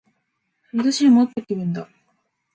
[0.71, 1.87] 振り出しに戻った気分だ